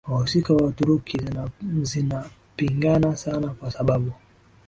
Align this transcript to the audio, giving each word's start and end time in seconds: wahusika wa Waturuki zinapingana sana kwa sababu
wahusika 0.07 0.53
wa 0.53 0.65
Waturuki 0.65 1.21
zinapingana 1.93 3.15
sana 3.17 3.49
kwa 3.49 3.71
sababu 3.71 4.11